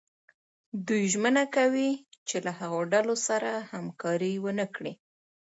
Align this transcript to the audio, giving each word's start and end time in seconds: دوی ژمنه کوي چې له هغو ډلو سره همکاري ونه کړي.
دوی 0.87 1.03
ژمنه 1.13 1.43
کوي 1.55 1.91
چې 2.27 2.35
له 2.45 2.51
هغو 2.59 2.81
ډلو 2.93 3.15
سره 3.27 3.51
همکاري 3.71 4.33
ونه 4.43 4.65
کړي. 4.75 4.93